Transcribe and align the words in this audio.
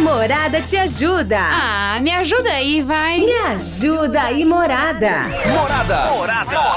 Morada 0.00 0.62
te 0.62 0.76
ajuda. 0.76 1.38
Ah, 1.38 1.98
me 2.00 2.10
ajuda 2.10 2.50
aí, 2.50 2.82
vai. 2.82 3.20
Me 3.20 3.32
ajuda 3.32 4.22
aí, 4.22 4.44
Morada. 4.44 5.24
Morada. 5.46 6.10
Morada. 6.12 6.70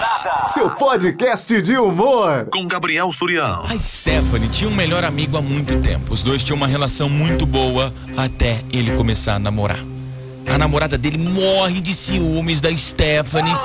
Seu 0.46 0.70
podcast 0.70 1.62
de 1.62 1.78
humor. 1.78 2.48
Com 2.52 2.68
Gabriel 2.68 3.10
Surião. 3.12 3.64
A 3.64 3.78
Stephanie 3.80 4.50
tinha 4.50 4.70
um 4.70 4.76
melhor 4.76 5.06
amigo 5.06 5.38
há 5.38 5.42
muito 5.42 5.80
tempo. 5.80 6.14
Os 6.14 6.22
dois 6.22 6.44
tinham 6.44 6.58
uma 6.58 6.68
relação 6.68 7.08
muito 7.10 7.46
boa 7.46 7.94
até 8.18 8.62
ele 8.72 8.96
começar 8.98 9.36
a 9.36 9.40
namorar. 9.40 9.80
A 10.46 10.58
namorada 10.58 10.98
dele 10.98 11.18
morre 11.18 11.80
de 11.80 11.94
ciúmes 11.94 12.60
da 12.60 12.76
Stephanie. 12.76 13.56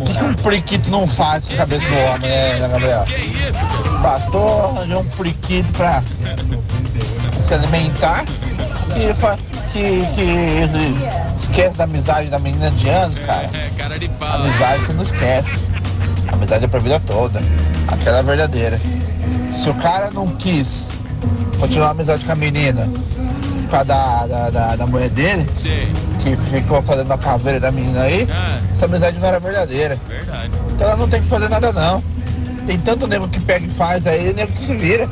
O 0.00 0.04
que, 0.04 0.14
que 0.14 0.24
um 0.24 0.34
periquito 0.34 0.90
não 0.90 1.06
faz 1.06 1.44
com 1.44 1.54
a 1.54 1.56
cabeça 1.58 1.86
do 1.86 1.94
homem, 1.96 2.30
né, 2.30 2.58
né, 2.58 2.68
Gabriel? 2.68 3.04
Bastou 4.02 4.76
arranjar 4.76 4.98
um 4.98 5.04
periquito 5.04 5.72
pra 5.72 6.02
se 7.40 7.54
alimentar 7.54 8.24
e 8.96 9.12
fa- 9.14 9.38
que, 9.72 10.04
que 10.14 11.40
esquece 11.40 11.78
da 11.78 11.84
amizade 11.84 12.28
da 12.28 12.38
menina 12.38 12.70
de 12.70 12.88
anos, 12.88 13.18
cara. 13.20 13.48
É, 13.54 13.70
cara 13.76 13.98
de 13.98 14.08
pau. 14.08 14.28
Amizade 14.28 14.82
você 14.84 14.92
não 14.94 15.02
esquece. 15.02 15.71
Amizade 16.30 16.64
é 16.64 16.68
pra 16.68 16.78
vida 16.80 17.00
toda. 17.06 17.40
Aquela 17.88 18.18
é 18.18 18.22
verdadeira. 18.22 18.80
Se 19.62 19.68
o 19.70 19.74
cara 19.74 20.10
não 20.10 20.26
quis 20.28 20.88
continuar 21.58 21.88
a 21.88 21.90
amizade 21.90 22.24
com 22.24 22.32
a 22.32 22.34
menina 22.36 22.88
por 23.64 23.70
causa 23.70 23.84
da, 23.86 24.26
da, 24.26 24.50
da, 24.50 24.76
da 24.76 24.86
mulher 24.86 25.08
dele, 25.10 25.48
Sei. 25.54 25.88
que 26.22 26.36
ficou 26.50 26.82
fazendo 26.82 27.10
a 27.12 27.16
caveira 27.18 27.58
da 27.60 27.70
menina 27.72 28.02
aí, 28.02 28.28
Ah, 28.30 28.58
essa 28.74 28.84
amizade 28.86 29.18
não 29.18 29.28
era 29.28 29.38
verdadeira. 29.40 29.98
verdade. 30.08 30.50
Então 30.72 30.86
ela 30.86 30.96
não 30.96 31.08
tem 31.08 31.22
que 31.22 31.28
fazer 31.28 31.48
nada 31.48 31.72
não. 31.72 32.02
Tem 32.66 32.78
tanto 32.78 33.06
nego 33.06 33.26
que 33.28 33.40
pega 33.40 33.64
e 33.66 33.70
faz 33.70 34.06
aí, 34.06 34.32
nego 34.34 34.52
que 34.52 34.62
se 34.64 34.74
vira. 34.74 35.08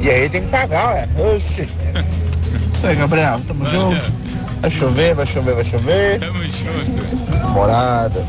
E 0.00 0.08
aí 0.10 0.28
tem 0.28 0.42
que 0.42 0.48
pagar, 0.48 0.94
ué. 0.94 1.08
Oxi. 1.34 1.62
Isso 2.76 2.86
aí, 2.86 2.94
Gabriel. 2.94 3.40
Tamo 3.48 3.64
Valeu. 3.64 3.80
junto. 3.92 4.12
Vai 4.60 4.70
chover, 4.70 5.14
vai 5.14 5.26
chover, 5.26 5.54
vai 5.54 5.64
chover. 5.64 6.20
Tamo 6.20 6.42
junto. 6.42 7.52
Morada. 7.52 8.22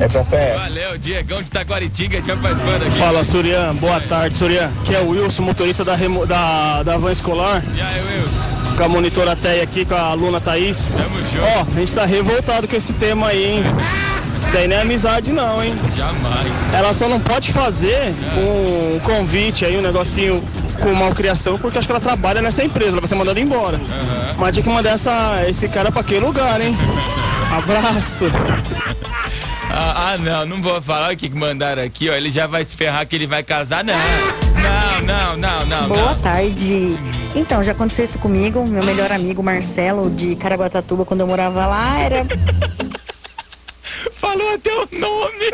É 0.00 0.08
pra 0.08 0.24
pé. 0.24 0.54
Valeu, 0.56 0.98
Diegão 0.98 1.42
de 1.42 1.50
Taquaritinga 1.50 2.20
já 2.22 2.36
participando 2.36 2.82
aqui. 2.86 2.98
Fala, 2.98 3.22
Surian. 3.24 3.74
Boa 3.76 4.00
tarde, 4.00 4.36
Surian. 4.36 4.70
Que 4.84 4.94
é 4.96 5.00
o 5.00 5.10
Wilson, 5.10 5.42
motorista 5.44 5.84
da, 5.84 5.94
remo- 5.94 6.26
da, 6.26 6.82
da 6.82 6.96
van 6.96 7.12
escolar, 7.12 7.62
E 7.74 7.80
aí, 7.80 8.00
Wilson? 8.00 8.76
com 8.76 8.82
a 8.84 8.88
monitora 8.88 9.36
Teia 9.36 9.62
aqui, 9.62 9.84
com 9.84 9.94
a 9.94 10.00
aluna 10.00 10.40
Thaís. 10.40 10.88
Tamo 10.96 11.16
Ó, 11.18 11.58
junto. 11.58 11.76
a 11.76 11.80
gente 11.80 11.94
tá 11.94 12.04
revoltado 12.04 12.66
com 12.66 12.74
esse 12.74 12.92
tema 12.94 13.28
aí, 13.28 13.44
hein? 13.44 13.64
Isso 14.40 14.50
daí 14.50 14.66
não 14.66 14.76
é 14.76 14.80
amizade 14.82 15.30
não, 15.32 15.62
hein? 15.62 15.74
Jamais. 15.96 16.48
Ela 16.74 16.92
só 16.92 17.08
não 17.08 17.20
pode 17.20 17.52
fazer 17.52 18.12
um 18.36 18.98
convite 19.00 19.64
aí, 19.64 19.76
um 19.76 19.82
negocinho 19.82 20.42
com 20.80 20.92
malcriação, 20.94 21.56
porque 21.58 21.78
acho 21.78 21.86
que 21.86 21.92
ela 21.92 22.00
trabalha 22.00 22.42
nessa 22.42 22.64
empresa, 22.64 22.90
ela 22.92 23.00
vai 23.00 23.06
ser 23.08 23.14
mandada 23.14 23.38
embora. 23.38 23.78
Mas 24.36 24.52
tinha 24.54 24.64
que 24.64 24.70
mandar 24.70 24.90
essa, 24.94 25.44
esse 25.48 25.68
cara 25.68 25.92
pra 25.92 26.00
aquele 26.00 26.26
lugar, 26.26 26.60
hein? 26.60 26.76
Abraço. 27.56 28.24
Ah, 29.74 30.12
ah, 30.12 30.18
não, 30.18 30.44
não 30.44 30.62
vou 30.62 30.82
falar 30.82 31.14
o 31.14 31.16
que 31.16 31.30
mandaram 31.30 31.82
aqui, 31.82 32.10
ó. 32.10 32.12
Ele 32.12 32.30
já 32.30 32.46
vai 32.46 32.62
se 32.62 32.76
ferrar 32.76 33.06
que 33.06 33.16
ele 33.16 33.26
vai 33.26 33.42
casar, 33.42 33.82
não. 33.82 33.94
Não, 33.94 35.00
não, 35.06 35.36
não, 35.38 35.66
não, 35.66 35.88
Boa 35.88 36.14
não. 36.14 36.20
tarde. 36.20 36.94
Então, 37.34 37.62
já 37.62 37.72
aconteceu 37.72 38.04
isso 38.04 38.18
comigo. 38.18 38.62
Meu 38.66 38.84
melhor 38.84 39.10
amigo 39.10 39.42
Marcelo, 39.42 40.10
de 40.10 40.36
Caraguatatuba, 40.36 41.06
quando 41.06 41.20
eu 41.20 41.26
morava 41.26 41.66
lá, 41.66 41.98
era. 41.98 42.26
Falou 44.12 44.54
até 44.54 44.70
o 44.70 44.86
nome. 44.92 45.50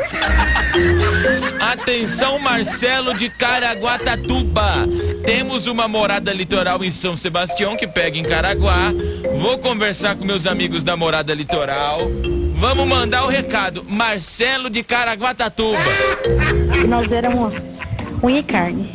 Atenção, 1.73 2.41
Marcelo 2.41 3.15
de 3.15 3.31
Caraguatatuba. 3.31 4.87
Temos 5.25 5.69
uma 5.69 5.87
morada 5.87 6.33
litoral 6.33 6.83
em 6.83 6.91
São 6.91 7.17
Sebastião 7.17 7.77
que 7.77 7.87
pega 7.87 8.19
em 8.19 8.25
Caraguá. 8.25 8.93
Vou 9.41 9.59
conversar 9.59 10.17
com 10.17 10.25
meus 10.25 10.45
amigos 10.47 10.83
da 10.83 10.97
morada 10.97 11.33
litoral. 11.33 12.01
Vamos 12.59 12.87
mandar 12.89 13.25
o 13.25 13.29
recado. 13.29 13.85
Marcelo 13.89 14.69
de 14.69 14.83
Caraguatatuba. 14.83 15.79
Nós 16.89 17.13
éramos 17.13 17.65
unha 18.23 18.41
e 18.41 18.43
carne. 18.43 18.91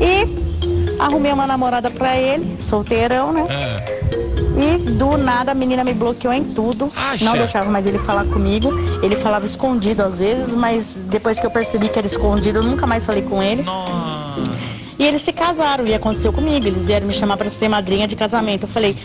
E 0.00 0.96
arrumei 1.00 1.32
uma 1.32 1.46
namorada 1.46 1.90
pra 1.90 2.16
ele, 2.16 2.60
solteirão, 2.60 3.32
né? 3.32 3.46
Ah, 3.50 4.60
E 4.60 4.78
do 4.92 5.16
nada 5.18 5.52
a 5.52 5.54
menina 5.54 5.82
me 5.84 5.92
bloqueou 5.92 6.32
em 6.32 6.44
tudo. 6.44 6.90
Acha? 6.96 7.24
Não 7.24 7.32
deixava 7.34 7.68
mais 7.70 7.86
ele 7.86 7.98
falar 7.98 8.24
comigo. 8.26 8.70
Ele 9.02 9.16
falava 9.16 9.44
escondido 9.44 10.02
às 10.02 10.18
vezes, 10.20 10.54
mas 10.54 11.04
depois 11.08 11.40
que 11.40 11.46
eu 11.46 11.50
percebi 11.50 11.88
que 11.88 11.98
era 11.98 12.06
escondido, 12.06 12.58
eu 12.60 12.62
nunca 12.62 12.86
mais 12.86 13.04
falei 13.04 13.22
com 13.22 13.42
ele. 13.42 13.62
nossa. 13.62 14.76
E 14.98 15.04
eles 15.04 15.20
se 15.20 15.30
casaram 15.32 15.84
e 15.86 15.92
aconteceu 15.92 16.32
comigo. 16.32 16.66
Eles 16.66 16.86
vieram 16.86 17.06
me 17.06 17.12
chamar 17.12 17.36
para 17.36 17.50
ser 17.50 17.68
madrinha 17.68 18.08
de 18.08 18.16
casamento. 18.16 18.62
Eu 18.62 18.68
falei, 18.68 18.96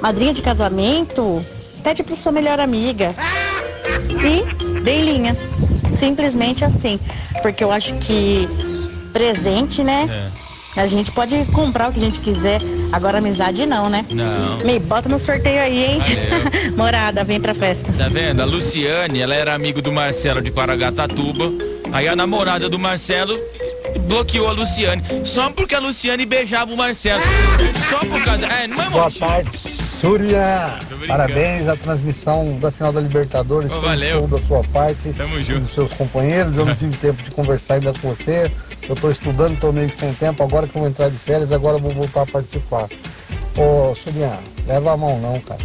madrinha 0.00 0.32
de 0.32 0.40
casamento? 0.40 1.44
Pede 1.84 2.02
pra 2.02 2.16
sua 2.16 2.32
melhor 2.32 2.58
amiga. 2.58 3.14
E 4.24 4.80
dei 4.80 5.02
linha. 5.02 5.36
Simplesmente 5.94 6.64
assim. 6.64 6.98
Porque 7.42 7.62
eu 7.62 7.70
acho 7.70 7.94
que 7.96 8.48
presente, 9.12 9.84
né? 9.84 10.30
A 10.76 10.86
gente 10.86 11.12
pode 11.12 11.44
comprar 11.52 11.90
o 11.90 11.92
que 11.92 11.98
a 12.00 12.02
gente 12.02 12.20
quiser. 12.20 12.60
Agora 12.90 13.18
amizade 13.18 13.66
não, 13.66 13.90
né? 13.90 14.04
Não. 14.10 14.64
Me 14.64 14.78
bota 14.80 15.08
no 15.08 15.18
sorteio 15.18 15.60
aí, 15.60 15.84
hein? 15.84 15.98
Morada, 16.74 17.22
vem 17.22 17.38
pra 17.38 17.54
festa. 17.54 17.92
Tá 17.92 18.08
vendo? 18.08 18.40
A 18.40 18.44
Luciane, 18.46 19.20
ela 19.20 19.34
era 19.34 19.54
amigo 19.54 19.82
do 19.82 19.92
Marcelo 19.92 20.40
de 20.40 20.50
Caraguatatuba. 20.50 21.52
Aí 21.92 22.08
a 22.08 22.16
namorada 22.16 22.68
do 22.68 22.78
Marcelo 22.78 23.38
bloqueou 24.00 24.48
a 24.48 24.52
Luciane. 24.52 25.02
Só 25.24 25.50
porque 25.50 25.74
a 25.74 25.78
Luciane 25.78 26.24
beijava 26.26 26.72
o 26.72 26.76
Marcelo. 26.76 27.22
Só 27.90 27.98
por 27.98 28.24
causa. 28.24 28.46
É, 28.46 28.66
não 28.66 28.82
é 28.82 28.90
Boa 28.90 29.04
motivo. 29.04 29.26
tarde, 29.26 29.56
Surya. 29.58 30.78
Parabéns 31.06 31.68
à 31.68 31.76
transmissão 31.76 32.56
da 32.60 32.70
final 32.70 32.92
da 32.92 33.00
Libertadores. 33.00 33.72
Um 33.72 33.80
valeu. 33.80 34.26
da 34.26 34.38
sua 34.38 34.62
parte 34.64 35.12
Tamo 35.12 35.38
junto. 35.40 35.60
dos 35.60 35.70
seus 35.70 35.92
companheiros. 35.92 36.56
Eu 36.58 36.64
não 36.66 36.74
tive 36.76 36.96
tempo 36.96 37.22
de 37.22 37.30
conversar 37.30 37.74
ainda 37.74 37.92
com 37.94 38.08
você. 38.08 38.50
Eu 38.88 38.94
estou 38.94 39.10
estudando, 39.10 39.54
estou 39.54 39.72
meio 39.72 39.90
sem 39.90 40.12
tempo. 40.14 40.42
Agora 40.42 40.66
que 40.66 40.76
eu 40.76 40.80
vou 40.80 40.90
entrar 40.90 41.08
de 41.08 41.16
férias, 41.16 41.52
agora 41.52 41.76
eu 41.76 41.80
vou 41.80 41.92
voltar 41.92 42.22
a 42.22 42.26
participar. 42.26 42.86
Ô, 43.56 43.94
Surya, 43.94 44.38
leva 44.66 44.92
a 44.92 44.96
mão 44.96 45.18
não, 45.20 45.38
cara. 45.40 45.60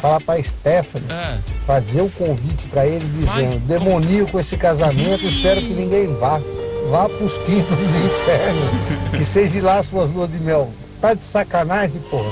Fala 0.00 0.20
pra 0.20 0.40
Stephanie 0.40 1.08
Ah, 1.10 1.38
fazer 1.66 2.02
o 2.02 2.08
convite 2.10 2.66
pra 2.68 2.86
ele 2.86 3.04
dizendo: 3.08 3.58
demoníaco 3.66 4.38
esse 4.38 4.56
casamento, 4.56 5.24
espero 5.26 5.60
que 5.60 5.72
ninguém 5.74 6.06
vá. 6.18 6.40
Vá 6.90 7.08
pros 7.08 7.36
quintos 7.38 7.76
dos 7.76 7.96
infernos. 7.96 8.70
Que 9.16 9.24
seja 9.24 9.62
lá 9.62 9.78
as 9.78 9.86
suas 9.86 10.10
luas 10.10 10.30
de 10.30 10.40
mel. 10.40 10.70
Tá 11.00 11.14
de 11.14 11.24
sacanagem, 11.24 12.00
porra. 12.10 12.30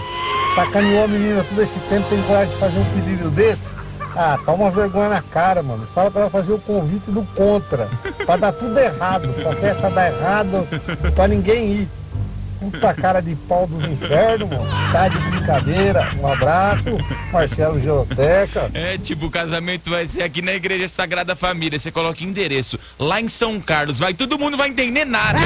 Sacaneou 0.55 1.05
a 1.05 1.09
menina 1.09 1.45
todo 1.49 1.63
esse 1.63 1.79
tempo, 1.81 2.09
tem 2.09 2.23
coragem 2.23 2.49
de 2.49 2.57
fazer 2.57 2.79
um 2.79 2.85
pedido 2.95 3.31
desse? 3.31 3.73
Ah, 4.17 4.39
toma 4.47 4.71
vergonha 4.71 5.11
na 5.11 5.21
cara, 5.21 5.63
mano. 5.63 5.87
Fala 5.95 6.11
pra 6.11 6.23
ela 6.23 6.31
fazer 6.31 6.53
o 6.53 6.59
convite 6.59 7.11
do 7.11 7.23
contra. 7.35 7.89
Pra 8.25 8.37
dar 8.37 8.53
tudo 8.53 8.79
errado. 8.79 9.29
Pra 9.43 9.53
festa 9.53 9.91
dar 9.91 10.11
errado. 10.11 10.67
Pra 11.15 11.29
ninguém 11.29 11.73
ir. 11.73 11.89
Puta 12.59 12.95
cara 12.95 13.21
de 13.21 13.35
pau 13.35 13.67
dos 13.67 13.85
infernos, 13.85 14.49
mano. 14.49 14.67
Tá 14.93 15.09
de 15.09 15.19
brincadeira. 15.19 16.11
Um 16.21 16.27
abraço. 16.27 16.97
Marcelo 17.33 17.81
Geoteca. 17.81 18.71
é 18.75 18.97
tipo, 18.99 19.27
o 19.27 19.31
casamento 19.31 19.91
vai 19.91 20.07
ser 20.07 20.23
aqui 20.23 20.41
na 20.43 20.55
Igreja 20.55 20.89
Sagrada 20.89 21.37
Família. 21.37 21.79
Você 21.79 21.91
coloca 21.91 22.25
endereço 22.25 22.79
lá 22.99 23.21
em 23.21 23.29
São 23.29 23.61
Carlos. 23.61 23.99
Vai, 23.99 24.15
todo 24.15 24.39
mundo 24.39 24.57
vai 24.57 24.69
entender 24.69 25.05
nada. 25.05 25.39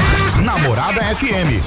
Namorada 0.44 1.00
FM. 1.16 1.60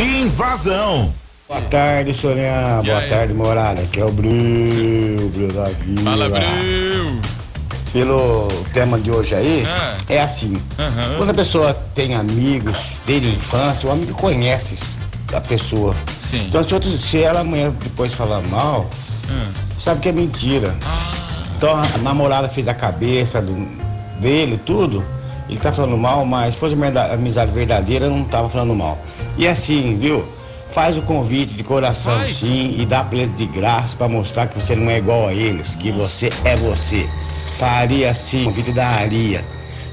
Invasão. 0.00 1.14
Boa 1.48 1.62
tarde, 1.62 2.12
Sorinha. 2.12 2.80
Boa 2.84 2.98
aí? 2.98 3.08
tarde, 3.08 3.32
morada. 3.32 3.80
Aqui 3.80 4.00
é 4.00 4.04
o 4.04 4.12
Bril, 4.12 5.30
Bril 5.30 5.48
da 5.52 5.64
Vila. 5.64 6.02
Fala, 6.02 6.28
Bril. 6.28 7.20
Pelo 7.92 8.48
tema 8.74 8.98
de 8.98 9.10
hoje 9.10 9.34
aí, 9.34 9.64
Ah. 9.66 9.96
é 10.08 10.20
assim. 10.20 10.56
Aham. 10.78 11.14
Quando 11.16 11.30
a 11.30 11.34
pessoa 11.34 11.74
tem 11.94 12.14
amigos 12.14 12.76
desde 13.06 13.28
a 13.28 13.32
infância, 13.32 13.88
o 13.88 13.92
amigo 13.92 14.12
conhece 14.14 14.76
a 15.32 15.40
pessoa. 15.40 15.94
Sim. 16.20 16.38
Então, 16.48 16.62
se, 16.62 16.74
outro, 16.74 16.90
se 16.98 17.22
ela 17.22 17.40
amanhã 17.40 17.72
depois 17.82 18.12
falar 18.12 18.42
mal, 18.42 18.86
Ah. 19.30 19.46
sabe 19.78 20.00
que 20.02 20.08
é 20.08 20.12
mentira. 20.12 20.74
Ah, 20.86 21.12
Então, 21.56 21.74
a 21.76 21.98
namorada 21.98 22.48
fez 22.48 22.68
a 22.68 22.74
cabeça 22.74 23.42
do- 23.42 23.66
dele, 24.20 24.60
tudo. 24.64 25.02
Ele 25.48 25.58
tá 25.58 25.72
falando 25.72 25.96
mal, 25.96 26.24
mas 26.24 26.54
se 26.54 26.60
fosse 26.60 26.74
uma 26.76 26.86
amizade 27.12 27.50
verdadeira, 27.50 28.08
não 28.08 28.22
tava 28.22 28.48
falando 28.48 28.74
mal. 28.76 28.96
E 29.36 29.48
assim, 29.48 29.96
viu? 29.98 30.24
Faz 30.72 30.96
o 30.96 31.02
convite 31.02 31.54
de 31.54 31.64
coração, 31.64 32.12
Faz. 32.12 32.36
sim, 32.36 32.76
e 32.78 32.86
dá 32.86 33.02
pra 33.02 33.18
eles 33.18 33.36
de 33.36 33.46
graça 33.46 33.96
pra 33.96 34.06
mostrar 34.06 34.46
que 34.46 34.60
você 34.60 34.76
não 34.76 34.88
é 34.88 34.98
igual 34.98 35.26
a 35.26 35.32
eles, 35.32 35.70
que 35.74 35.90
você 35.90 36.30
é 36.44 36.54
você. 36.54 37.08
Faria 37.58 38.10
assim, 38.10 38.44
convite 38.44 38.70
daria 38.70 39.44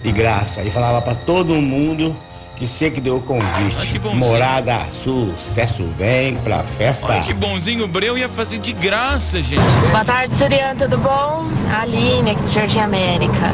de 0.04 0.12
graça. 0.12 0.62
E 0.62 0.70
falava 0.70 1.02
pra 1.02 1.16
todo 1.16 1.56
mundo 1.56 2.16
que 2.56 2.68
você 2.68 2.90
que 2.92 3.02
deu 3.02 3.18
o 3.18 3.22
convite. 3.22 3.76
Ai, 3.80 3.88
que 3.88 4.00
bonzinho. 4.00 4.20
Morada, 4.20 4.82
sucesso, 5.04 5.84
vem 5.98 6.36
pra 6.38 6.60
festa. 6.60 7.08
olha 7.08 7.22
que 7.22 7.34
bonzinho. 7.34 7.86
O 7.86 7.88
Breu 7.88 8.18
ia 8.18 8.30
fazer 8.30 8.60
de 8.60 8.72
graça, 8.72 9.42
gente. 9.42 9.62
Boa 9.92 10.06
tarde, 10.06 10.36
Surian, 10.38 10.76
tudo 10.76 10.98
bom? 11.00 11.46
Aline, 11.76 12.32
aqui 12.32 12.42
do 12.44 12.52
Jardim 12.54 12.80
América. 12.80 13.52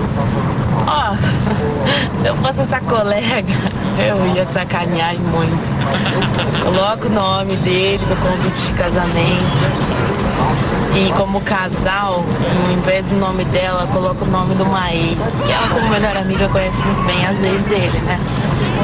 Ó, 0.86 1.16
se 2.22 2.28
eu 2.28 2.36
fosse 2.36 2.60
essa 2.62 2.80
colega, 2.82 3.54
eu 3.98 4.36
ia 4.36 4.46
sacanear 4.48 5.16
muito. 5.16 5.72
Coloca 6.64 7.08
o 7.08 7.12
nome 7.12 7.56
dele 7.58 8.04
no 8.10 8.16
convite 8.18 8.62
de 8.62 8.74
casamento. 8.74 10.11
E 10.94 11.12
como 11.14 11.40
casal, 11.42 12.26
ao 12.66 12.72
invés 12.72 13.06
do 13.06 13.16
nome 13.16 13.46
dela, 13.46 13.88
coloca 13.94 14.26
o 14.26 14.28
nome 14.28 14.56
de 14.56 14.62
uma 14.62 14.94
ex. 14.94 15.18
Que 15.46 15.52
ela, 15.52 15.68
como 15.70 15.90
melhor 15.90 16.18
amiga, 16.18 16.50
conhece 16.50 16.82
muito 16.82 17.02
bem 17.06 17.26
as 17.26 17.42
ex 17.42 17.64
dele, 17.64 18.00
né? 18.00 18.20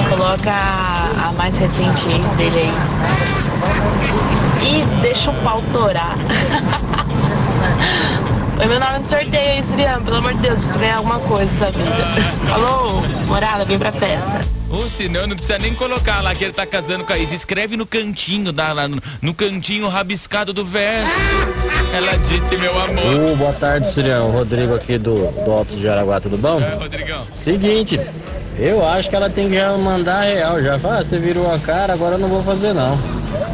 Coloca 0.10 0.56
a, 0.56 1.34
mais 1.34 1.58
recente 1.58 2.08
ex 2.08 2.36
dele 2.38 2.60
aí. 2.60 2.74
E 4.62 4.86
deixa 5.02 5.32
o 5.32 5.34
pau 5.44 5.62
torar. 5.74 6.16
Foi 8.56 8.66
meu 8.66 8.80
nome 8.80 9.00
no 9.00 9.06
sorteio 9.06 9.52
aí, 9.52 9.62
Surian. 9.62 10.02
Pelo 10.02 10.18
amor 10.18 10.34
de 10.34 10.42
Deus, 10.42 10.58
preciso 10.58 10.80
ganhar 10.80 10.98
alguma 10.98 11.20
coisa 11.20 11.46
dessa 11.46 11.72
vida. 11.72 12.08
Alô, 12.54 13.02
morada, 13.28 13.66
vem 13.66 13.78
pra 13.78 13.92
festa. 13.92 14.57
Ou 14.78 14.88
senão, 14.88 15.26
não 15.26 15.36
precisa 15.36 15.58
nem 15.58 15.74
colocar 15.74 16.22
lá 16.22 16.36
que 16.36 16.44
ele 16.44 16.54
tá 16.54 16.64
casando 16.64 17.04
com 17.04 17.12
a 17.12 17.18
Isa. 17.18 17.34
Escreve 17.34 17.76
no 17.76 17.86
cantinho, 17.86 18.52
dá 18.52 18.72
lá 18.74 18.88
no, 18.88 19.02
no 19.24 19.34
cantinho 19.34 19.88
rabiscado 19.88 20.54
do 20.54 20.64
verso. 20.64 21.12
Ela 21.92 22.16
disse, 22.18 22.56
meu 22.58 22.72
amor. 22.80 23.32
Ô, 23.32 23.36
boa 23.36 23.54
tarde, 23.54 23.92
Sirião. 23.92 24.30
Rodrigo 24.30 24.76
aqui 24.76 25.00
do, 25.00 25.16
do 25.44 25.52
Alto 25.52 25.76
de 25.76 25.82
Jaraguá, 25.82 26.22
tudo 26.22 26.38
bom? 26.38 26.62
É, 26.62 26.76
Rodrigão. 26.76 27.26
Seguinte, 27.36 28.00
eu 28.60 28.88
acho 28.88 29.10
que 29.10 29.16
ela 29.16 29.32
tem 29.32 29.50
que 29.50 29.56
já 29.56 29.76
mandar 29.78 30.22
a 30.22 30.26
real. 30.26 30.62
Já 30.62 30.78
fala, 30.78 31.00
ah, 31.00 31.04
você 31.04 31.18
virou 31.18 31.52
a 31.52 31.58
cara, 31.58 31.94
agora 31.94 32.14
eu 32.14 32.20
não 32.20 32.28
vou 32.28 32.44
fazer 32.44 32.74
não. 32.74 33.00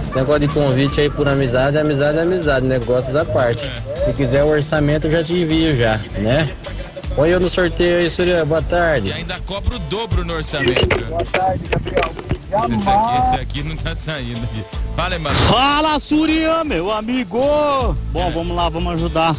Esse 0.04 0.14
negócio 0.14 0.42
de 0.42 0.54
convite 0.54 1.00
aí 1.00 1.10
por 1.10 1.26
amizade, 1.30 1.78
amizade 1.78 2.18
é 2.18 2.22
amizade, 2.22 2.66
negócios 2.66 3.16
à 3.16 3.24
parte. 3.24 3.72
Se 4.04 4.12
quiser 4.12 4.44
o 4.44 4.50
orçamento, 4.50 5.08
eu 5.08 5.12
já 5.12 5.24
te 5.24 5.34
envio 5.34 5.78
já, 5.78 6.02
né? 6.18 6.50
Põe 7.15 7.30
eu 7.30 7.39
no 7.39 7.50
sorteio 7.50 8.00
aí, 8.00 8.10
Sirião. 8.10 8.45
Boa 8.45 8.60
E 8.62 8.63
tarde. 8.63 9.12
ainda 9.13 9.39
cobra 9.45 9.75
o 9.75 9.80
dobro 9.80 10.25
no 10.25 10.33
orçamento. 10.33 11.07
Boa 11.07 11.24
tarde, 11.25 11.63
Gabriel. 11.69 12.10
Esse 12.56 12.89
aqui, 12.89 13.18
esse 13.18 13.42
aqui 13.42 13.63
não 13.63 13.75
tá 13.75 13.95
saindo 13.95 14.44
aqui. 14.44 14.63
Fala, 14.95 15.18
mano. 15.19 15.36
Fala, 15.50 16.00
Surian, 16.00 16.63
meu 16.63 16.92
amigo! 16.92 17.39
Bom, 18.12 18.31
vamos 18.31 18.56
lá, 18.56 18.69
vamos 18.69 18.94
ajudar 18.94 19.36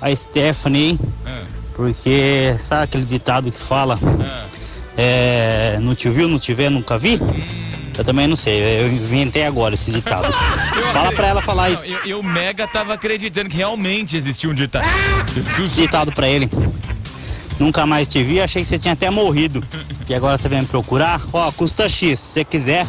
a 0.00 0.14
Stephanie, 0.14 0.90
hein? 0.90 1.00
Ah, 1.26 1.42
Porque 1.74 2.54
sabe 2.60 2.84
aquele 2.84 3.04
ditado 3.04 3.50
que 3.50 3.58
fala, 3.60 3.98
ah. 4.04 4.44
é, 4.96 5.78
não 5.80 5.94
te 5.96 6.08
viu, 6.08 6.28
não 6.28 6.38
te 6.38 6.54
vê, 6.54 6.68
nunca 6.68 6.96
vi? 6.96 7.20
Eu 7.96 8.04
também 8.04 8.26
não 8.26 8.36
sei, 8.36 8.60
eu 8.82 8.88
inventei 8.88 9.44
agora 9.46 9.74
esse 9.74 9.90
ditado. 9.90 10.32
Fala 10.92 11.12
pra 11.12 11.28
ela 11.28 11.42
falar 11.42 11.68
Não, 11.70 11.74
isso, 11.74 11.86
Eu, 11.86 11.98
eu 12.18 12.22
mega 12.24 12.66
tava 12.66 12.94
acreditando 12.94 13.48
que 13.48 13.56
realmente 13.56 14.16
existia 14.16 14.50
um 14.50 14.54
ditado. 14.54 14.84
esse 15.62 15.74
ditado 15.82 16.10
pra 16.12 16.28
ele. 16.28 16.48
Nunca 17.58 17.86
mais 17.86 18.08
te 18.08 18.22
vi, 18.22 18.40
achei 18.40 18.62
que 18.62 18.68
você 18.68 18.78
tinha 18.78 18.94
até 18.94 19.08
morrido. 19.10 19.62
E 20.08 20.14
agora 20.14 20.36
você 20.36 20.48
vem 20.48 20.60
me 20.60 20.66
procurar? 20.66 21.20
Ó, 21.32 21.50
custa 21.52 21.88
X, 21.88 22.18
se 22.18 22.26
você 22.32 22.44
quiser. 22.44 22.84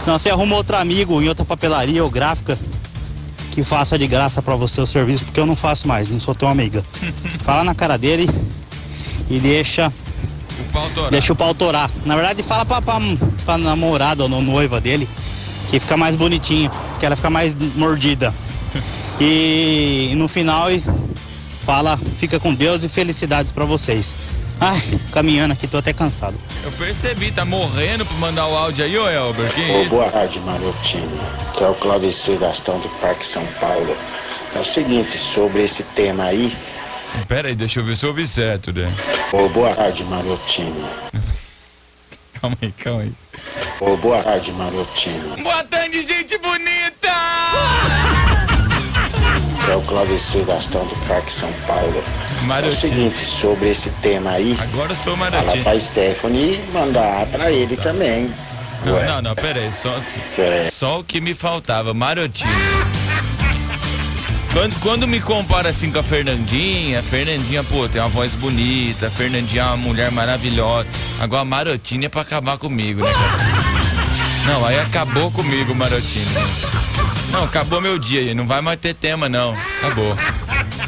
Senão 0.00 0.18
você 0.18 0.30
arruma 0.30 0.56
outro 0.56 0.76
amigo 0.76 1.20
em 1.22 1.28
outra 1.28 1.44
papelaria 1.44 2.02
ou 2.02 2.10
gráfica 2.10 2.58
que 3.52 3.62
faça 3.62 3.98
de 3.98 4.06
graça 4.06 4.40
pra 4.40 4.54
você 4.54 4.80
o 4.80 4.86
serviço, 4.86 5.24
porque 5.24 5.40
eu 5.40 5.46
não 5.46 5.56
faço 5.56 5.86
mais, 5.88 6.08
não 6.08 6.20
sou 6.20 6.34
tua 6.34 6.50
amiga. 6.50 6.84
Fala 7.44 7.64
na 7.64 7.74
cara 7.74 7.96
dele 7.96 8.28
e 9.28 9.38
deixa, 9.40 9.88
O 9.88 10.72
pau 10.72 10.88
torado. 10.90 11.10
deixa 11.10 11.32
o 11.32 11.36
pau 11.36 11.54
torar. 11.54 11.90
Na 12.06 12.14
verdade, 12.16 12.42
fala 12.42 12.64
pra, 12.64 12.80
pra, 12.80 12.96
pra 13.44 13.58
namorada 13.58 14.22
ou 14.22 14.28
no- 14.28 14.40
noiva 14.42 14.80
dele 14.80 15.08
que 15.70 15.78
fica 15.78 15.96
mais 15.96 16.16
bonitinho, 16.16 16.70
que 16.98 17.06
ela 17.06 17.14
fica 17.16 17.30
mais 17.30 17.54
mordida. 17.76 18.34
E 19.22 20.14
no 20.16 20.26
final 20.28 20.68
fala, 21.70 21.96
fica 22.18 22.40
com 22.40 22.52
Deus 22.52 22.82
e 22.82 22.88
felicidades 22.88 23.52
pra 23.52 23.64
vocês. 23.64 24.12
Ai, 24.60 24.82
caminhando 25.12 25.52
aqui, 25.52 25.68
tô 25.68 25.78
até 25.78 25.92
cansado. 25.92 26.34
Eu 26.64 26.72
percebi, 26.72 27.30
tá 27.30 27.44
morrendo 27.44 28.04
pra 28.04 28.16
mandar 28.16 28.48
o 28.48 28.56
áudio 28.56 28.84
aí, 28.84 28.98
ô 28.98 29.08
Elber. 29.08 29.48
Que 29.54 29.70
Ô, 29.70 29.84
boa 29.84 30.10
tarde, 30.10 30.40
Marotini. 30.40 31.20
Que 31.56 31.62
é 31.62 31.68
o 31.68 31.74
Claudecir 31.74 32.38
Gastão 32.38 32.80
do 32.80 32.88
Parque 33.00 33.24
São 33.24 33.46
Paulo. 33.60 33.96
É 34.56 34.58
o 34.58 34.64
seguinte, 34.64 35.16
sobre 35.16 35.62
esse 35.62 35.84
tema 35.84 36.24
aí. 36.24 36.52
Pera 37.28 37.46
aí, 37.46 37.54
deixa 37.54 37.78
eu 37.78 37.84
ver 37.84 37.96
se 37.96 38.04
eu 38.04 38.08
ouvi 38.10 38.26
certo, 38.26 38.72
né? 38.72 38.92
Ô, 39.32 39.48
boa 39.50 39.72
tarde, 39.72 40.02
Marotini. 40.02 40.84
Calma 42.40 42.56
aí, 42.62 42.72
calma 42.72 43.02
aí. 43.02 43.12
Ô, 43.80 43.96
boa 43.96 44.22
tarde, 44.24 44.50
Marotini. 44.52 45.42
Boa 45.42 45.62
tarde, 45.62 46.02
gente 46.02 46.36
bonita! 46.38 46.59
Claudecir 49.90 50.44
Gastão 50.44 50.84
do 50.86 50.94
Parque 51.08 51.32
São 51.32 51.52
Paulo. 51.66 52.04
É 52.62 52.68
o 52.68 52.70
seguinte, 52.70 53.18
sobre 53.18 53.70
esse 53.70 53.90
tema 54.00 54.30
aí. 54.30 54.56
Agora 54.60 54.92
eu 54.92 54.96
sou 54.96 55.14
o 55.14 55.16
Fala 55.16 55.42
pra 55.64 55.80
Stephanie 55.80 56.60
mandar 56.72 57.26
pra 57.26 57.50
ele 57.50 57.76
também. 57.76 58.30
Não, 58.86 58.94
Ué. 58.94 59.04
não, 59.08 59.20
não, 59.20 59.34
pera 59.34 59.58
aí. 59.58 59.72
Só, 59.72 59.92
É. 60.38 60.68
só 60.70 61.00
o 61.00 61.04
que 61.04 61.20
me 61.20 61.34
faltava, 61.34 61.92
Marotini. 61.92 62.48
Quando, 64.52 64.80
quando 64.80 65.08
me 65.08 65.18
compara 65.20 65.70
assim 65.70 65.90
com 65.90 65.98
a 65.98 66.02
Fernandinha, 66.04 67.00
a 67.00 67.02
Fernandinha, 67.02 67.64
pô, 67.64 67.88
tem 67.88 68.00
uma 68.00 68.08
voz 68.08 68.32
bonita, 68.34 69.08
a 69.08 69.10
Fernandinha 69.10 69.62
é 69.62 69.66
uma 69.66 69.76
mulher 69.76 70.12
maravilhosa. 70.12 70.86
Agora 71.18 71.42
a 71.42 71.44
Marotini 71.44 72.06
é 72.06 72.08
pra 72.08 72.22
acabar 72.22 72.58
comigo, 72.58 73.02
né, 73.04 73.12
cara? 73.12 74.52
Não, 74.54 74.64
aí 74.64 74.78
acabou 74.78 75.32
comigo, 75.32 75.74
Marotini. 75.74 76.26
Não, 77.30 77.44
acabou 77.44 77.80
meu 77.80 77.98
dia 77.98 78.20
aí, 78.20 78.34
não 78.34 78.46
vai 78.46 78.60
mais 78.60 78.80
ter 78.80 78.94
tema, 78.94 79.28
não. 79.28 79.54
Acabou. 79.78 80.16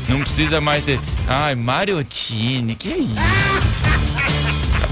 Não 0.08 0.20
precisa 0.20 0.61
mais 0.61 0.84
ter. 0.84 0.99
Ai, 1.28 1.54
Marotini, 1.54 2.75
que 2.75 2.88
isso? 2.88 3.14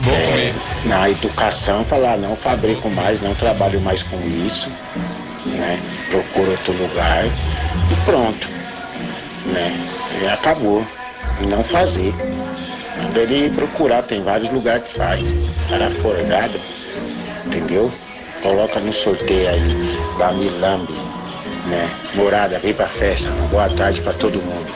é, 0.09 0.55
na 0.89 1.11
educação, 1.11 1.85
falar 1.85 2.17
não 2.17 2.35
fabrico 2.37 2.89
mais, 2.91 3.21
não 3.21 3.35
trabalho 3.35 3.81
mais 3.81 4.03
com 4.03 4.19
isso, 4.47 4.71
né? 5.45 5.81
Procuro 6.11 6.51
outro 6.53 6.73
lugar 6.73 7.25
e 7.27 8.05
pronto. 8.05 8.49
Né? 9.47 9.89
E 10.23 10.27
acabou. 10.29 10.87
Não 11.49 11.65
fazer. 11.65 12.15
Manda 13.03 13.21
ele 13.21 13.51
procurar, 13.55 14.03
tem 14.03 14.23
vários 14.23 14.51
lugares 14.51 14.85
que 14.85 14.99
faz. 14.99 15.21
Cara 15.69 15.91
forgado, 15.91 16.61
entendeu? 17.47 17.93
Coloca 18.43 18.79
no 18.81 18.93
sorteio 18.93 19.49
aí, 19.49 19.99
da 20.19 20.33
Milambi, 20.33 20.95
né? 21.71 21.89
Morada, 22.15 22.59
vem 22.59 22.75
pra 22.75 22.87
festa. 22.87 23.31
Boa 23.51 23.69
tarde 23.71 24.03
pra 24.03 24.13
todo 24.13 24.43
mundo. 24.43 24.67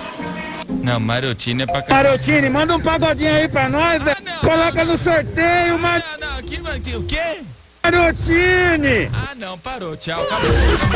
Não, 0.82 0.98
Marotini 1.00 1.64
é 1.64 1.66
pra 1.66 1.82
cá. 1.82 1.94
Marotini, 1.94 2.48
manda 2.48 2.76
um 2.76 2.80
pagodinho 2.80 3.34
aí 3.34 3.48
pra 3.48 3.68
nós, 3.68 4.02
velho. 4.02 4.16
Coloca 4.42 4.84
no 4.84 4.96
sorteio, 4.96 5.78
mas. 5.78 6.02
Não, 6.20 6.28
não, 6.28 6.38
aqui, 6.38 6.60
aqui, 6.64 6.96
o 6.96 7.02
quê? 7.02 7.40
Marotini! 7.82 9.10
Ah, 9.12 9.34
não, 9.36 9.58
parou, 9.58 9.94
tchau, 9.94 10.22
acabou. 10.22 10.50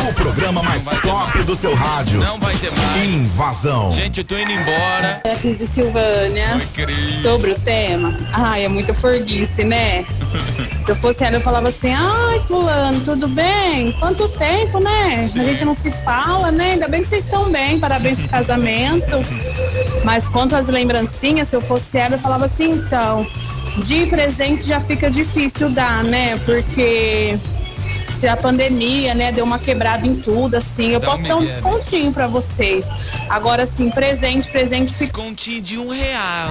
O 0.09 0.15
programa 0.15 0.63
mais 0.63 0.85
top 0.85 1.43
do 1.43 1.55
seu 1.55 1.75
rádio. 1.75 2.19
Não 2.19 2.41
vai 2.41 2.55
ter 2.55 2.71
mais. 2.73 3.11
Invasão. 3.11 3.93
Gente, 3.93 4.19
eu 4.19 4.25
tô 4.25 4.35
indo 4.39 4.53
embora. 4.53 5.21
É 5.23 5.35
Cris 5.35 5.61
e 5.61 5.67
Silvânia. 5.67 6.55
Oi, 6.55 6.67
Cris. 6.75 7.19
Sobre 7.19 7.51
o 7.51 7.55
tema. 7.61 8.17
Ai, 8.33 8.65
é 8.65 8.69
muita 8.69 8.95
forguice, 8.95 9.65
né? 9.65 10.07
Se 10.89 10.93
eu 10.93 10.97
fosse 10.97 11.23
ela, 11.23 11.37
eu 11.37 11.41
falava 11.43 11.69
assim: 11.69 11.93
ai, 11.93 12.41
Fulano, 12.41 12.99
tudo 13.03 13.29
bem? 13.29 13.93
Quanto 14.01 14.27
tempo, 14.27 14.81
né? 14.81 15.31
A 15.39 15.45
gente 15.45 15.63
não 15.63 15.75
se 15.75 15.91
fala, 15.91 16.51
né? 16.51 16.73
Ainda 16.73 16.89
bem 16.89 17.03
que 17.03 17.09
vocês 17.09 17.27
estão 17.27 17.53
bem, 17.53 17.79
parabéns 17.79 18.19
pro 18.19 18.27
casamento. 18.27 19.19
Mas 20.03 20.27
quanto 20.27 20.57
às 20.57 20.67
lembrancinhas, 20.69 21.49
se 21.49 21.57
eu 21.57 21.61
fosse 21.61 21.99
ela, 21.99 22.15
eu 22.15 22.19
falava 22.19 22.47
assim: 22.47 22.71
então, 22.71 23.27
de 23.85 24.07
presente 24.07 24.67
já 24.67 24.81
fica 24.81 25.11
difícil 25.11 25.69
dar, 25.69 26.03
né? 26.03 26.39
Porque 26.39 27.39
se 28.15 28.27
a 28.27 28.35
pandemia, 28.35 29.15
né, 29.15 29.31
deu 29.31 29.45
uma 29.45 29.59
quebrada 29.59 30.07
em 30.07 30.15
tudo, 30.17 30.55
assim, 30.55 30.93
eu 30.93 31.01
Dá 31.01 31.07
posso 31.07 31.23
um 31.23 31.29
dar 31.29 31.37
um 31.37 31.41
né? 31.41 31.47
descontinho 31.49 32.13
pra 32.13 32.27
vocês. 32.27 32.89
Agora, 33.29 33.65
assim, 33.65 33.91
presente, 33.91 34.51
presente 34.51 34.91
fica 34.91 35.13
Descontinho 35.13 35.61
de 35.61 35.77
um 35.77 35.91
real. 35.91 36.49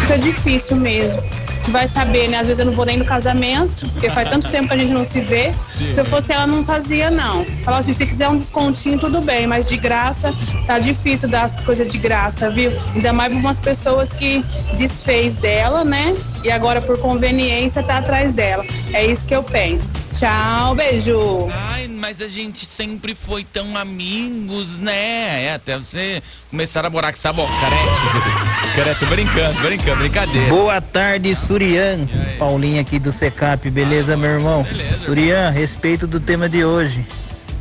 fica 0.00 0.18
difícil 0.18 0.76
mesmo. 0.76 1.22
Vai 1.68 1.86
saber, 1.86 2.28
né? 2.28 2.38
Às 2.38 2.48
vezes 2.48 2.60
eu 2.60 2.66
não 2.66 2.72
vou 2.72 2.84
nem 2.84 2.96
no 2.96 3.04
casamento, 3.04 3.88
porque 3.90 4.10
faz 4.10 4.28
tanto 4.28 4.48
tempo 4.48 4.68
que 4.68 4.74
a 4.74 4.78
gente 4.78 4.92
não 4.92 5.04
se 5.04 5.20
vê. 5.20 5.54
Sim. 5.64 5.92
Se 5.92 6.00
eu 6.00 6.04
fosse 6.04 6.32
ela, 6.32 6.46
não 6.46 6.64
fazia, 6.64 7.10
não. 7.10 7.44
Falava 7.64 7.80
assim, 7.80 7.92
se 7.92 8.04
quiser 8.06 8.28
um 8.28 8.36
descontinho, 8.36 8.98
tudo 8.98 9.20
bem, 9.20 9.46
mas 9.46 9.68
de 9.68 9.76
graça, 9.76 10.34
tá 10.66 10.78
difícil 10.78 11.28
dar 11.28 11.42
as 11.42 11.54
coisas 11.54 11.86
de 11.86 11.98
graça, 11.98 12.50
viu? 12.50 12.72
Ainda 12.94 13.12
mais 13.12 13.32
pra 13.32 13.40
umas 13.40 13.60
pessoas 13.60 14.12
que 14.12 14.44
desfez 14.76 15.36
dela, 15.36 15.84
né? 15.84 16.14
E 16.42 16.50
agora, 16.50 16.80
por 16.80 16.98
conveniência, 16.98 17.82
tá 17.82 17.98
atrás 17.98 18.32
dela. 18.32 18.64
É 18.92 19.04
isso 19.04 19.26
que 19.26 19.34
eu 19.34 19.42
penso. 19.42 19.90
Tchau, 20.12 20.74
beijo. 20.74 21.48
Ai, 21.52 21.86
mas 21.86 22.22
a 22.22 22.28
gente 22.28 22.64
sempre 22.64 23.14
foi 23.14 23.44
tão 23.44 23.76
amigos, 23.76 24.78
né? 24.78 25.44
É, 25.44 25.54
até 25.54 25.76
você 25.76 26.22
começar 26.50 26.80
a 26.80 26.82
namorar 26.84 27.12
com 27.12 27.18
essa 27.18 27.32
boca, 27.32 27.52
né? 27.52 28.46
Cara, 28.80 28.94
tô 28.94 29.04
brincando, 29.04 29.60
brincando, 29.60 29.96
brincadeira. 29.98 30.48
Boa 30.48 30.80
tarde, 30.80 31.36
Surian. 31.36 32.08
Paulinho 32.38 32.80
aqui 32.80 32.98
do 32.98 33.12
Secap, 33.12 33.68
beleza, 33.68 34.16
meu 34.16 34.30
irmão? 34.30 34.66
Surian, 34.94 35.50
respeito 35.50 36.06
do 36.06 36.18
tema 36.18 36.48
de 36.48 36.64
hoje. 36.64 37.06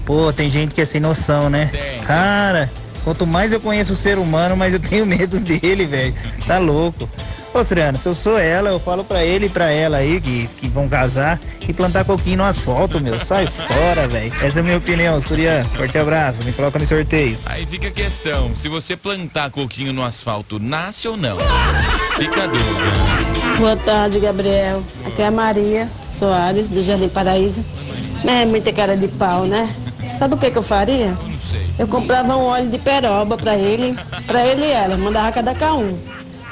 Pô, 0.05 0.31
tem 0.31 0.49
gente 0.49 0.73
que 0.73 0.79
é 0.79 0.85
sem 0.85 1.01
noção, 1.01 1.49
né? 1.49 1.69
Cara, 2.05 2.71
quanto 3.03 3.27
mais 3.27 3.51
eu 3.51 3.59
conheço 3.59 3.91
o 3.91 3.95
ser 3.97 4.17
humano, 4.17 4.55
mais 4.55 4.73
eu 4.73 4.79
tenho 4.79 5.03
medo 5.05 5.41
dele, 5.41 5.85
velho. 5.85 6.15
Tá 6.47 6.57
louco. 6.57 7.09
Ô, 7.51 7.63
Suriano, 7.63 7.97
se 7.97 8.07
eu 8.07 8.13
sou 8.13 8.37
ela, 8.37 8.69
eu 8.69 8.79
falo 8.79 9.03
pra 9.03 9.25
ele 9.25 9.47
e 9.47 9.49
pra 9.49 9.71
ela 9.71 9.97
aí 9.97 10.21
que, 10.21 10.47
que 10.47 10.67
vão 10.67 10.87
casar 10.87 11.39
e 11.67 11.73
plantar 11.73 12.05
coquinho 12.05 12.37
no 12.37 12.43
asfalto, 12.43 13.01
meu. 13.01 13.19
Sai 13.19 13.47
fora, 13.47 14.07
velho. 14.07 14.31
Essa 14.41 14.59
é 14.59 14.61
a 14.61 14.63
minha 14.63 14.77
opinião, 14.77 15.19
Surian. 15.19 15.63
Forte 15.65 15.97
abraço, 15.97 16.43
me 16.43 16.53
coloca 16.53 16.77
nos 16.77 16.87
sorteios. 16.87 17.47
Aí 17.47 17.65
fica 17.65 17.87
a 17.87 17.91
questão, 17.91 18.53
se 18.53 18.69
você 18.69 18.95
plantar 18.95 19.49
coquinho 19.49 19.91
no 19.91 20.03
asfalto, 20.03 20.59
nasce 20.59 21.07
ou 21.07 21.17
não? 21.17 21.37
Fica 22.17 22.43
a 22.43 22.47
dúvida. 22.47 23.57
Boa 23.57 23.75
tarde, 23.77 24.19
Gabriel. 24.19 24.83
Aqui 25.05 25.21
é 25.21 25.27
a 25.27 25.31
Maria 25.31 25.89
Soares, 26.13 26.69
do 26.69 26.83
Jardim 26.83 27.09
Paraíso. 27.09 27.65
É 28.25 28.45
muita 28.45 28.71
cara 28.71 28.95
de 28.95 29.07
pau, 29.07 29.45
né? 29.45 29.73
Sabe 30.19 30.35
o 30.35 30.37
que, 30.37 30.51
que 30.51 30.57
eu 30.57 30.63
faria? 30.63 31.17
Eu 31.79 31.87
comprava 31.87 32.35
um 32.35 32.45
óleo 32.45 32.69
de 32.69 32.77
peroba 32.77 33.37
pra 33.37 33.55
ele, 33.55 33.97
pra 34.27 34.45
ele 34.45 34.65
e 34.65 34.71
ela, 34.71 34.97
mandava 34.97 35.31
cada 35.31 35.55
cá 35.55 35.73
um. 35.73 35.97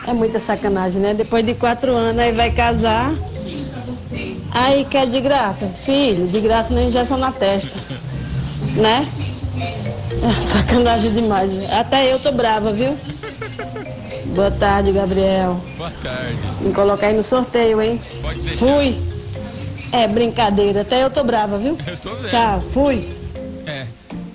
É 0.07 0.13
muita 0.13 0.39
sacanagem, 0.39 1.01
né? 1.01 1.13
Depois 1.13 1.45
de 1.45 1.53
quatro 1.53 1.93
anos, 1.93 2.17
aí 2.19 2.31
vai 2.31 2.49
casar, 2.49 3.13
aí 4.51 4.85
quer 4.85 5.05
de 5.05 5.19
graça. 5.19 5.67
Filho, 5.67 6.27
de 6.27 6.39
graça 6.39 6.73
na 6.73 6.83
injeção 6.83 7.17
na 7.17 7.31
testa, 7.31 7.77
né? 8.77 9.05
É 10.23 10.41
sacanagem 10.41 11.11
demais. 11.13 11.51
Até 11.69 12.11
eu 12.11 12.19
tô 12.19 12.31
brava, 12.31 12.71
viu? 12.71 12.97
Boa 14.27 14.49
tarde, 14.51 14.93
Gabriel. 14.93 15.59
Boa 15.77 15.91
tarde. 16.01 16.37
Me 16.61 16.73
colocar 16.73 17.07
aí 17.07 17.17
no 17.17 17.23
sorteio, 17.23 17.81
hein? 17.81 18.01
Pode 18.21 18.39
deixar. 18.39 18.65
Fui. 18.65 18.95
É 19.91 20.07
brincadeira, 20.07 20.81
até 20.81 21.03
eu 21.03 21.09
tô 21.09 21.23
brava, 21.23 21.57
viu? 21.57 21.77
Eu 21.85 21.97
tô 21.97 22.15
vendo. 22.15 22.29
Tchau, 22.29 22.63
fui. 22.73 23.16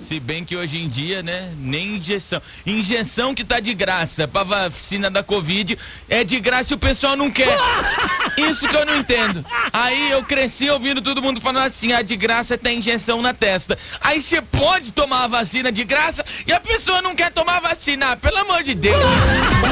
Se 0.03 0.19
bem 0.19 0.43
que 0.43 0.53
hoje 0.53 0.81
em 0.81 0.89
dia, 0.89 1.23
né, 1.23 1.49
nem 1.57 1.95
injeção. 1.95 2.41
Injeção 2.65 3.33
que 3.33 3.41
tá 3.41 3.61
de 3.61 3.73
graça 3.73 4.27
pra 4.27 4.43
vacina 4.43 5.09
da 5.09 5.23
Covid 5.23 5.79
é 6.09 6.25
de 6.25 6.41
graça 6.41 6.73
e 6.73 6.75
o 6.75 6.77
pessoal 6.77 7.15
não 7.15 7.31
quer. 7.31 7.57
Isso 8.35 8.67
que 8.67 8.75
eu 8.75 8.85
não 8.85 8.97
entendo. 8.97 9.45
Aí 9.71 10.11
eu 10.11 10.21
cresci 10.21 10.69
ouvindo 10.69 11.01
todo 11.01 11.21
mundo 11.21 11.39
falando 11.39 11.67
assim: 11.67 11.93
ah, 11.93 12.01
de 12.01 12.17
graça 12.17 12.57
tem 12.57 12.79
injeção 12.79 13.21
na 13.21 13.33
testa. 13.33 13.79
Aí 14.01 14.21
você 14.21 14.41
pode 14.41 14.91
tomar 14.91 15.23
a 15.23 15.27
vacina 15.27 15.71
de 15.71 15.85
graça 15.85 16.25
e 16.45 16.51
a 16.51 16.59
pessoa 16.59 17.01
não 17.01 17.15
quer 17.15 17.31
tomar 17.31 17.57
a 17.57 17.69
vacina. 17.69 18.11
Ah, 18.11 18.17
pelo 18.17 18.39
amor 18.39 18.61
de 18.61 18.73
Deus. 18.73 19.01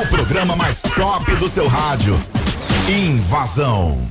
O 0.02 0.08
programa 0.08 0.56
mais 0.56 0.82
top 0.82 1.36
do 1.36 1.50
seu 1.50 1.68
rádio. 1.68 2.18
Invasão. 2.88 4.11